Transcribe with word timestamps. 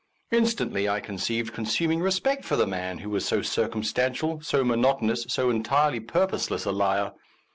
Instantly 0.31 0.89
I 0.89 0.99
conceived 0.99 1.53
consuming 1.53 1.99
respect 1.99 2.43
for 2.43 2.55
the 2.55 2.65
man 2.65 2.97
who 2.97 3.09
was 3.11 3.23
so 3.23 3.43
circum 3.43 3.83
stantial, 3.83 4.43
so 4.43 4.63
monotonous, 4.63 5.27
so 5.29 5.51
entirely 5.51 5.99
pur 5.99 6.25
poseless 6.25 6.65
a 6.65 6.71
liar. 6.71 7.11